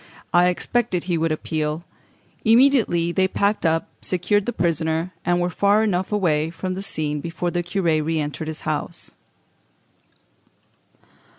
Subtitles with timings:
[0.33, 1.83] I expected he would appeal."
[2.43, 7.21] Immediately they packed up, secured the prisoner, and were far enough away from the scene
[7.21, 9.13] before the curé re entered his house.